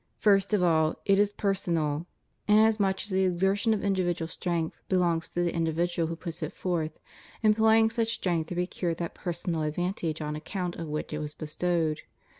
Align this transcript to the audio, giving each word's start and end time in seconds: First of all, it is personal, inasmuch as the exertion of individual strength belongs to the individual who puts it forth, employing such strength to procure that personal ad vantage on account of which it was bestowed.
First 0.17 0.51
of 0.51 0.63
all, 0.63 0.95
it 1.05 1.19
is 1.19 1.31
personal, 1.31 2.07
inasmuch 2.47 3.03
as 3.03 3.11
the 3.11 3.23
exertion 3.23 3.71
of 3.71 3.83
individual 3.83 4.27
strength 4.27 4.75
belongs 4.89 5.29
to 5.29 5.43
the 5.43 5.53
individual 5.53 6.07
who 6.07 6.15
puts 6.15 6.41
it 6.41 6.53
forth, 6.53 6.97
employing 7.43 7.91
such 7.91 8.13
strength 8.15 8.47
to 8.47 8.55
procure 8.55 8.95
that 8.95 9.13
personal 9.13 9.61
ad 9.61 9.75
vantage 9.75 10.19
on 10.19 10.35
account 10.35 10.75
of 10.77 10.87
which 10.87 11.13
it 11.13 11.19
was 11.19 11.35
bestowed. 11.35 12.01